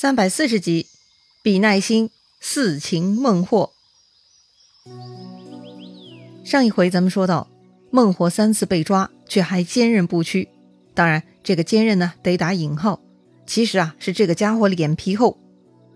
[0.00, 0.86] 三百四十集，
[1.42, 2.08] 比耐心
[2.40, 3.70] 四擒孟获。
[6.42, 7.50] 上一回咱们说到，
[7.90, 10.48] 孟获三次被抓，却还坚韧不屈。
[10.94, 13.02] 当然，这个坚韧呢，得打引号。
[13.44, 15.36] 其实啊，是这个家伙脸皮厚。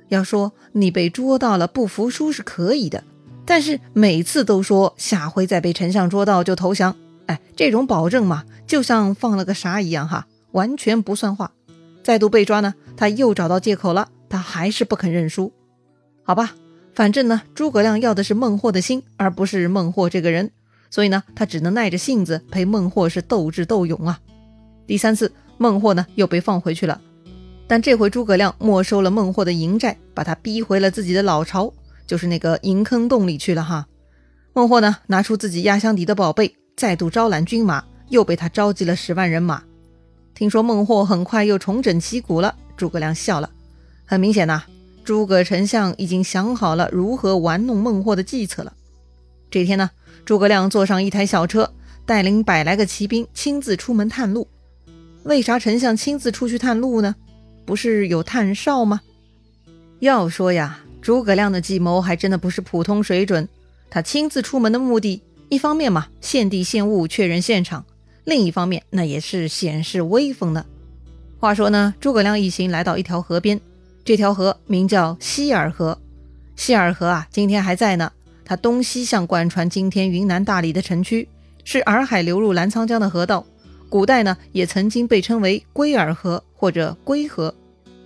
[0.08, 3.04] 要说你被捉到了不服输是可以的，
[3.46, 6.94] 但是每次都说下回再被丞相捉到就投降，
[7.24, 11.52] 哎，这种保证嘛，就像放了个啥一样哈，完全不算话。
[12.02, 15.52] 再度被抓呢，他又找到借口了，他还是不肯认输。
[16.22, 16.54] 好吧，
[16.94, 20.50] 反正呢，诸葛亮要的是孟获的心，而不是孟获这个人，
[20.90, 24.20] 所以呢，他只能耐着性子陪孟获是斗智斗勇啊。
[24.86, 27.00] 第三次，孟获呢又被放回去了，
[27.66, 31.72] 但这回诸葛亮没收了孟获的营寨，把他逼回了自己的老巢，
[32.06, 33.86] 就是那个银坑洞里去了哈。
[34.52, 39.62] 孟获呢拿出自己压箱底的宝贝，再度招揽军马，又被他召集了十万人马。
[40.34, 43.50] 听说孟获很快又重整旗鼓了，诸葛亮笑了。
[44.04, 44.64] 很明显呐，
[45.04, 48.72] 诸葛丞相已经想好了如何玩弄孟获的计策了。
[49.50, 49.90] 这天呢，
[50.24, 51.72] 诸葛亮坐上一台小车，
[52.04, 54.48] 带领百来个骑兵亲自出门探路。
[55.22, 57.14] 为啥丞相亲自出去探路呢？
[57.64, 59.00] 不是有探哨吗？
[60.00, 63.48] 要说呀，诸葛亮的计谋还真的不是普通水准。
[63.88, 67.86] 他亲自出门的目的，一方面嘛，献地献物确认现场。
[68.24, 70.66] 另一方面，那也是显示威风的。
[71.44, 73.60] 话说呢，诸葛亮一行来到一条河边，
[74.02, 76.00] 这条河名叫希尔河。
[76.56, 78.10] 希尔河啊，今天还在呢。
[78.46, 81.28] 它东西向贯穿今天云南大理的城区，
[81.62, 83.44] 是洱海流入澜沧江的河道。
[83.90, 87.54] 古代呢，也曾经被称为龟尔河或者龟河。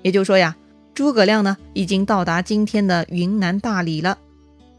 [0.03, 0.57] 也就是说呀，
[0.93, 4.19] 诸葛亮呢已经到达今天的云南大理了。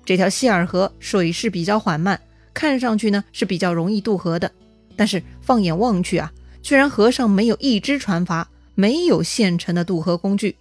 [0.03, 2.19] 这条希尔河水势比较缓慢，
[2.53, 4.51] 看上去呢是比较容易渡河的。
[4.97, 10.55] 但是放眼望去啊，居然河上没有一只船筏，没有现成的渡河工具。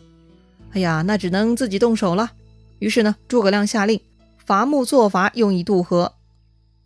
[0.72, 2.30] 哎呀，那只能自己动手了。
[2.78, 4.00] 于是呢，诸葛亮下令
[4.44, 6.14] 伐木做筏，用以渡河。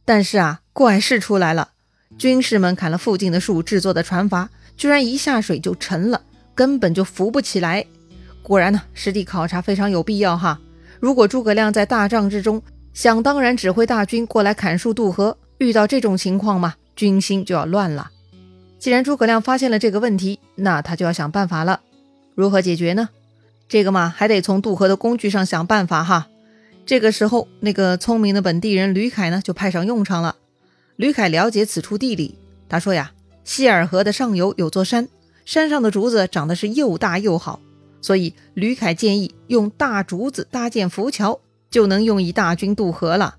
[0.04, 1.70] 但是啊，怪事出来了，
[2.16, 6.22] 军士们砍了附近的树制作的船筏，居然一下水就沉了，
[6.54, 7.84] 根本就浮不起来。
[8.42, 10.58] 果然呢，实地考察非常有必要哈。
[10.98, 12.62] 如果诸葛亮在大帐之中，
[12.94, 16.74] 想当然指挥大军过来砍树渡河，遇到这种情况嘛？
[16.96, 18.10] 军心就要乱了。
[18.82, 21.82] 既然诸葛亮发现了这个问题，那他就要想办法了。
[22.34, 23.10] 如何解决呢？
[23.68, 26.26] 这个嘛，还得从渡河的工具上想办法哈。
[26.84, 30.34] 这个时候，那个聪明的本地人吕凯呢，就派上用场了。
[30.96, 32.34] 吕凯了解此处地理，
[32.68, 33.12] 他说呀，
[33.44, 35.08] 希尔河的上游有座山，
[35.44, 37.60] 山上的竹子长得是又大又好，
[38.00, 41.38] 所以吕凯建议用大竹子搭建浮桥，
[41.70, 43.36] 就能用以大军渡河了。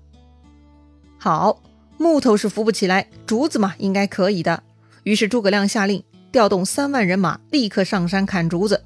[1.18, 1.60] 好。
[1.96, 4.64] 木头是扶不起来，竹子嘛应该可以的。
[5.04, 8.84] 于是诸葛亮下令调动三万人马，立刻上山砍竹子。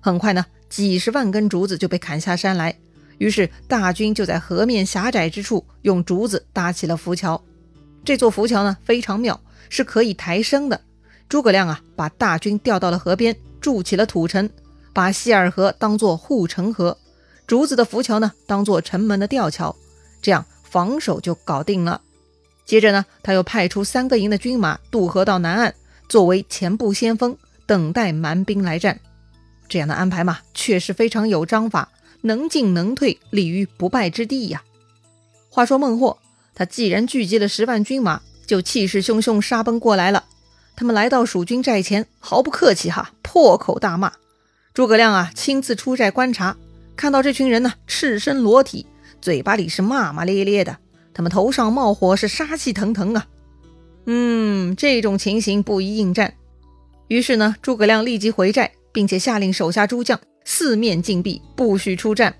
[0.00, 2.78] 很快呢，几十万根竹子就被砍下山来。
[3.18, 7.42] 于是大军就在河面狭窄之处用竹子搭起了浮桥。
[8.04, 10.80] 这座浮桥呢非常妙，是可以抬升的。
[11.28, 14.48] 诸葛亮啊，把大军调到了河边，筑起了土城，
[14.92, 16.96] 把希尔河当做护城河，
[17.46, 19.74] 竹子的浮桥呢当做城门的吊桥，
[20.20, 22.02] 这样防守就搞定了。
[22.66, 25.74] 接着呢，他又派出三个营的军马渡河到南岸，
[26.08, 28.98] 作为前部先锋，等待蛮兵来战。
[29.68, 31.88] 这样的安排嘛，确实非常有章法，
[32.22, 34.62] 能进能退，立于不败之地呀。
[35.48, 36.18] 话说孟获，
[36.54, 40.24] 他既然聚集了十万军马，就气势汹汹杀奔过来了。
[40.74, 44.12] 他们来到蜀军寨前，毫不客气哈，破口大骂。
[44.74, 46.56] 诸葛亮啊，亲自出寨观察，
[46.96, 48.86] 看到这群人呢，赤身裸体，
[49.22, 50.76] 嘴巴里是骂骂咧咧的。
[51.16, 53.26] 他们头上冒火，是杀气腾腾啊！
[54.04, 56.34] 嗯，这种情形不宜应战。
[57.08, 62.34] 于是呢，诸葛亮立即回寨，并且下令手下诸将四面禁闭，不许出战。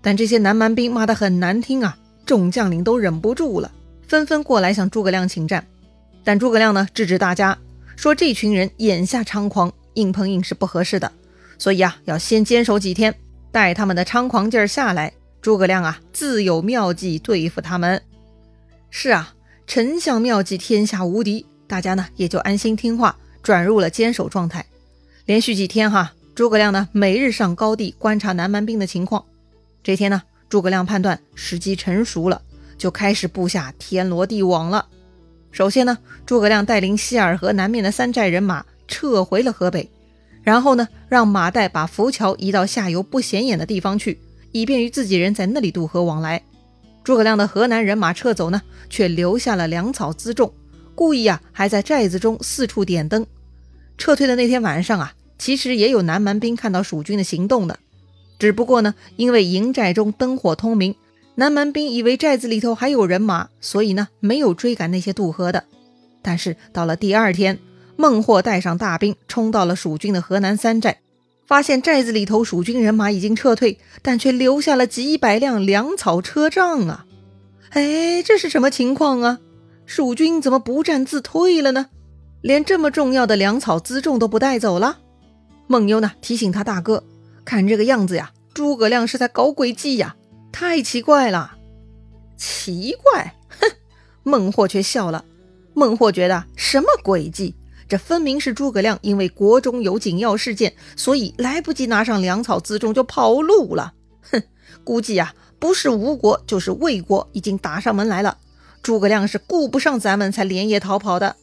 [0.00, 3.72] 但这些南蛮兵骂得很难听啊，众将领都忍不住了，
[4.06, 5.66] 纷纷过来向诸葛亮请战。
[6.22, 7.58] 但诸葛亮呢，制止大家
[7.96, 11.10] 说：“这群人眼下猖狂，硬碰硬是不合适的，
[11.58, 13.12] 所以啊，要先坚守几天，
[13.50, 18.02] 待他们的猖狂劲儿下来。”诸葛亮啊，自有妙计对付他们。
[18.90, 19.34] 是啊，
[19.66, 24.64] 丞相妙计天下无敌，大家呢也就安心听话，转入了坚守状态。
[25.24, 29.24] 连续几天哈，诸葛亮呢每日上高地观察南蛮兵的情况。
[29.82, 32.42] 这天呢，诸葛亮判断时机成熟了，
[32.76, 34.86] 就开始布下天罗地网了。
[35.52, 39.90] 首先呢，诸葛亮带领希尔河南面的三寨人马撤回了河北，
[40.42, 44.20] 然后呢，让马岱把浮桥移到下游不显眼的地方去。
[44.60, 46.42] 以便于自己人在那里渡河往来，
[47.04, 50.50] 诸葛亮的河南人马撤走呢，却留下了粮草辎重，
[50.94, 53.26] 故意啊还在寨子中四处点灯。
[53.98, 57.78] 撤退的那天晚上啊，其实也有南蛮兵看到蜀军的行动的，
[58.38, 60.94] 只不过呢，因为营寨中灯火通明，
[61.34, 65.64] 南蛮兵以为寨子里头还有人马，所以呢，没有追赶那些渡河的。
[66.22, 67.58] 但是到了第二天，
[67.96, 71.00] 孟获带上大兵冲到了蜀军的河南三寨，
[71.46, 77.06] 发现寨子里头蜀军人马已经撤退，但却留下了几百辆粮草车仗啊！
[77.70, 79.38] 哎，这是什么情况啊？
[79.84, 81.86] 蜀军怎么不战自退了呢？
[82.42, 84.98] 连这么重要的粮草辎重都不带走了？
[85.68, 87.04] 孟优呢提醒他大哥，
[87.44, 90.16] 看这个样子呀，诸葛亮是在搞诡计呀，
[90.50, 91.56] 太奇怪了！
[92.36, 93.34] 奇怪？
[93.60, 93.70] 哼！
[94.24, 95.24] 孟获却笑了。
[95.74, 97.54] 孟获觉得什么诡计？
[97.88, 103.92] 这分明是诸葛亮因为国中有紧要事件，所以来不及拿上粮草辎重就跑路了。
[104.30, 104.42] 哼，
[104.82, 108.38] 估计啊，不是吴国就是魏国已经打上门来了。
[108.82, 111.36] 诸葛亮是顾不上咱们才连夜逃跑的。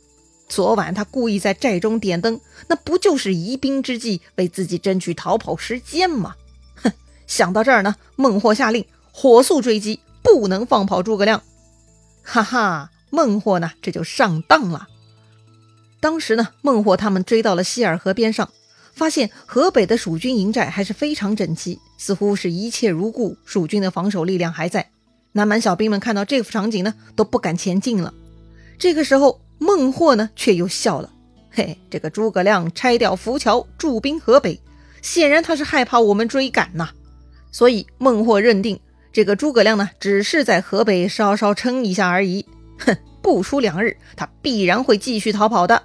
[0.49, 6.35] 昨晚他故意在寨中点灯，那不就是疑兵之计，为自己争取逃跑时间吗？
[6.75, 6.91] 哼！
[7.25, 11.41] 想到这儿呢，孟获下令火速追击，不能放跑诸葛亮。
[12.21, 14.87] 哈哈，孟获呢这就上当了。
[16.03, 18.49] 当时呢，孟获他们追到了希尔河边上，
[18.93, 24.89] 发现河北的蜀军营寨还是非常整齐，似乎是一切如故，蜀军的防守力量还在。
[25.31, 28.13] 南蛮小兵们看到这幅场景呢，都不敢前进了。
[28.77, 31.09] 这个时候，孟获呢却又笑了，
[31.51, 34.59] 嘿，这个诸葛亮拆掉浮桥，驻兵河北，
[35.01, 36.89] 显然他是害怕我们追赶呐。
[37.49, 38.77] 所以孟获认定，
[39.13, 42.45] 这个诸葛亮呢，只是在河北稍稍撑一下而已。
[42.79, 45.81] 哼，不出两日，他必然会继续逃跑的。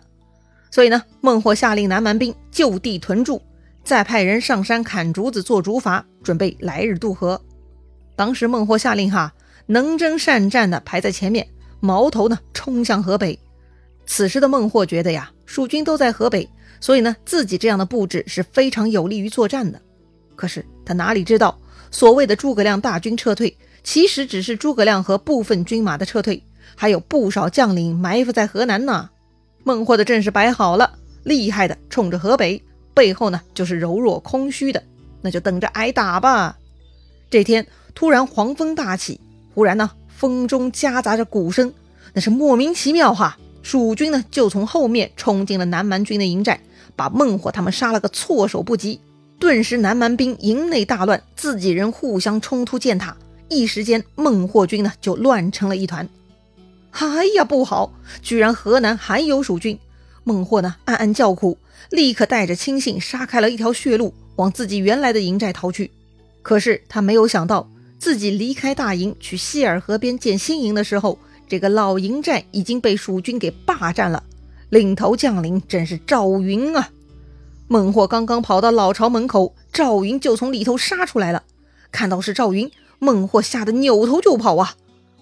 [0.71, 3.41] 所以呢，孟获下令南蛮兵就地屯驻，
[3.83, 7.41] 再派人上山砍竹子做竹筏，准备来日渡河。
[8.15, 9.33] 当时孟获下令哈，
[9.67, 11.47] 能征善战的排在前面，
[11.81, 13.39] 矛头呢冲向河北。
[14.07, 16.49] 此时的孟获觉得呀，蜀军都在河北，
[16.81, 19.81] 所以呢，自己这样的布置是非常有利于作战的。
[20.35, 21.59] 可是他哪里知道，
[21.91, 26.43] 所谓的诸葛亮大军撤退，其实只是诸葛亮和部分军马的撤退，
[26.75, 29.11] 还有不少将领埋伏在河南呢。
[29.69, 30.95] 孟获的阵势摆好了，
[31.25, 32.63] 厉害的冲着河北，
[32.95, 34.83] 背后呢就是柔弱空虚的，
[35.21, 36.57] 那就等着挨打吧。
[37.29, 39.21] 这天突然黄风大起，
[39.53, 41.71] 忽然呢风中夹杂着鼓声，
[42.15, 43.37] 那是莫名其妙哈。
[43.63, 46.59] 蜀军呢就从后面冲进了南蛮军的营寨，
[46.97, 48.99] 把孟获他们杀了个措手不及。
[49.39, 53.15] 顿时南蛮兵营内大乱，自己人互相冲突践踏，
[53.51, 56.09] 一时间孟获军呢就乱成了一团。
[57.01, 57.93] 哎呀，不好！
[58.23, 59.79] 居然河南还有蜀军！
[60.25, 61.57] 孟获呢，暗暗叫苦，
[61.91, 65.93] 立刻带着亲信杀开了一条血路，往自己原来的营寨逃去。
[66.43, 71.17] 可是他没有想到，自己离开大营去西尔河边建新营的时候，
[71.49, 74.25] 这个老营寨已经被蜀军给霸占了。
[74.69, 76.91] 领头将领正是赵云啊！
[77.69, 81.45] 孟获刚刚跑到老巢门口，赵云就从里头杀出来了。
[81.93, 82.69] 看到是赵云，
[82.99, 84.75] 孟获吓得扭头就跑啊！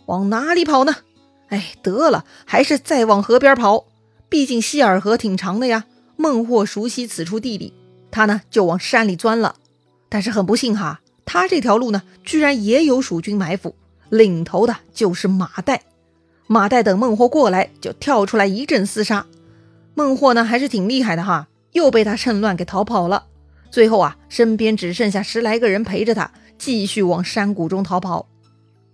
[0.06, 0.96] 往哪里跑呢？
[1.48, 3.84] 哎，得了，还是再往河边跑。
[4.28, 5.84] 毕竟希尔河挺长的呀。
[6.18, 7.74] 孟获熟悉此处地理，
[8.10, 9.56] 他呢就往山里钻了。
[10.08, 13.74] 但是很不幸哈，他这条路呢，居然也有蜀军埋伏，
[14.08, 15.80] 领头的就是马岱。
[16.46, 19.26] 马岱等孟获过来，就跳出来一阵厮杀。
[19.94, 23.26] 孟获呢还是挺厉害的哈，又被他趁乱给逃跑了。
[23.70, 28.26] 最后啊，身边只剩下十来个人陪着他，继续往山谷中逃跑。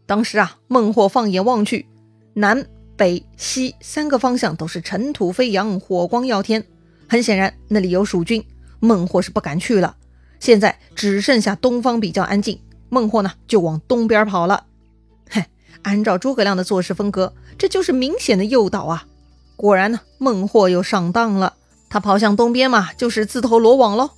[0.06, 1.86] 当时啊，孟获放眼望去。
[2.34, 6.64] 南北西三个方向都是尘土飞扬，火光耀天。
[7.08, 8.44] 很显然，那里有蜀军。
[8.80, 9.96] 孟获是不敢去了。
[10.40, 12.58] 现在只剩下东方比较安静，
[12.88, 14.64] 孟获呢就往东边跑了。
[15.30, 15.44] 嘿，
[15.82, 19.06] 按照诸葛亮的做事风格，这就是明显的诱导啊！
[19.54, 21.54] 果然呢，孟获又上当了。
[21.88, 24.10] 他跑向东边嘛，就是自投罗网喽。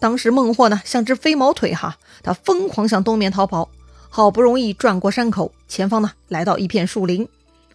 [0.00, 3.68] 当时孟获呢像只飞毛腿哈，他疯狂向东面逃跑，
[4.08, 7.28] 好不容易转过山口，前方呢来到一片树林。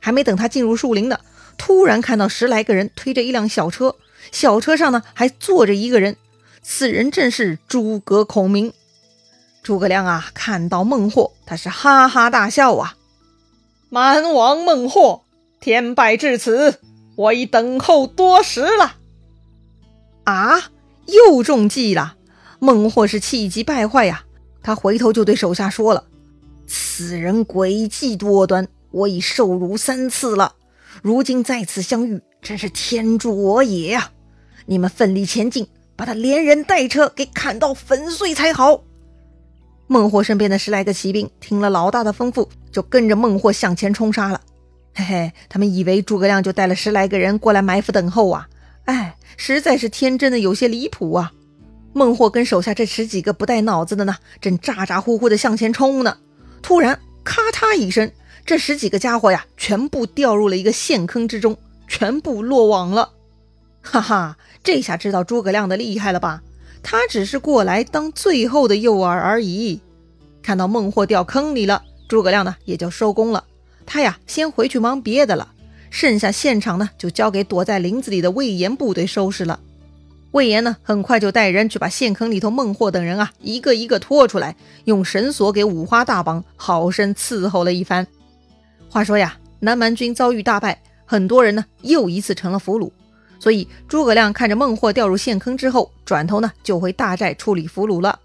[0.06, 1.20] 还没等他进入树林呢，
[1.58, 3.96] 突然看到十来个人推着一辆小车，
[4.32, 6.16] 小车上呢还坐着一个人，
[6.62, 8.72] 此人正是诸葛孔明。
[9.64, 12.96] 诸葛亮啊，看到孟获，他是哈哈大笑啊！
[13.90, 15.24] 蛮王孟获，
[15.60, 16.80] 天败至此，
[17.16, 18.98] 我已等候多时了。
[20.26, 20.70] 啊，
[21.08, 22.16] 又中计了！
[22.60, 24.26] 孟获是气急败坏呀，
[24.62, 26.04] 他回头就对手下说了
[26.70, 30.56] ：“此人诡计多端。”我已受辱三次了，
[31.02, 34.12] 如今再次相遇，真是天助我也呀！
[34.68, 38.84] 你们奋力前进，把他连人带车给砍到粉碎才好。
[39.88, 44.40] 孟获身边的十来个骑兵听了老大的吩咐，就跟着孟获向前冲杀了。
[44.94, 48.48] 嘿嘿，他们以为诸葛亮就带了十来个人过来埋伏等候啊！
[48.86, 51.34] 哎，实在是天真的有些离谱啊！
[51.92, 56.18] 孟获跟手下这十几个不带脑子的呢，正咋咋呼呼的向前冲呢。
[56.62, 58.10] 突然，咔嚓一声，
[58.46, 63.10] 这十几个家伙呀，全部掉入了一个陷坑之中，全部落网了。
[63.82, 66.44] 哈哈，这下知道诸葛亮的厉害了吧？
[66.84, 69.82] 他只是过来当最后的诱饵而已。
[70.44, 73.44] 看到孟获掉坑里了，诸葛亮呢也就收工了。
[73.84, 75.52] 他呀，先回去忙别的了。
[75.90, 79.60] 剩下现场呢，就交给躲在林子里的魏延部队收拾了。
[80.32, 88.06] 魏延呢，很快就带人去把陷坑里头孟获等人啊，一个一个拖出来，用绳索给五花大绑，好生伺候了一番。
[88.96, 92.90] 话说呀，南蛮军遭遇大败，很多人呢又一次成了俘虏。
[93.42, 98.18] 所以诸葛亮看着孟获掉入陷坑之后，转头呢就回大寨处理俘虏了。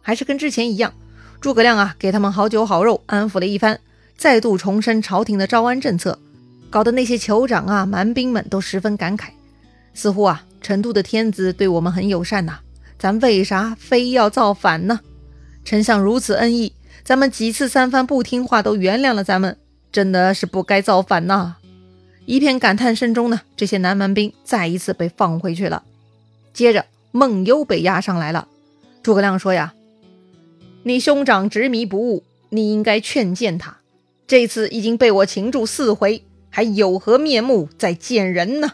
[0.00, 0.94] 还是跟之前一样，
[1.40, 3.80] 诸葛亮啊给他们好酒好肉，安抚了一番，
[4.16, 6.16] 再度重申朝廷的招安政策。
[6.70, 9.30] 搞得那些酋长啊、蛮兵们都十分感慨，
[9.92, 12.60] 似乎啊，成都的天子对我们很友善呐，
[12.96, 15.00] 咱为啥非要造反呢？
[15.64, 19.58] 丞相如此恩义，咱们几次三番不听话都原谅了咱们，
[19.92, 21.56] 真的是不该造反呐！
[22.24, 25.84] 一片感叹声中呢，这些南蛮兵再一次被放回去了。
[26.54, 28.48] 接着，孟优被押上来了。
[29.02, 29.74] 诸葛亮说呀
[30.84, 33.78] ：“你兄长执迷不悟，你应该劝谏他。
[34.26, 38.72] 这次已经被我擒住四回。”还有何面目再见人呢？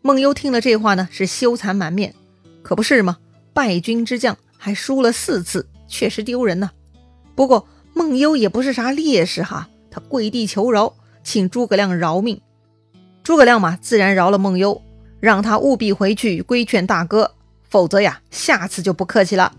[0.00, 2.14] 孟优听了这话呢，是羞惭满面。
[2.62, 3.18] 可不是吗？
[3.52, 6.70] 败军之将还输了四次，确实丢人呐。
[7.34, 12.40] 不过孟优也不是啥烈士哈，他跪地求饶，请诸葛亮饶命。
[13.22, 14.82] 诸葛亮嘛，自然饶了孟优，
[15.20, 17.30] 让他务必回去规劝大哥，
[17.70, 19.52] 否则呀，下次就不客气了。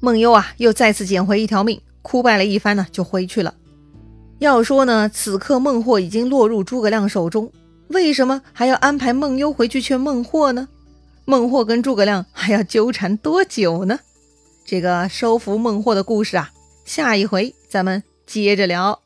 [0.00, 3.54] 孟优啊，又再次捡回一条命，哭拜了一番呢，就回去了。
[4.40, 7.50] 要说呢，此刻孟获已经落入诸葛亮手中，
[7.88, 10.68] 为什么还要安排孟优回去劝孟获呢？
[11.24, 13.98] 孟获跟诸葛亮还要纠缠多久呢？
[14.66, 16.50] 这个收服孟获的故事啊，
[16.84, 19.05] 下一回咱们接着聊。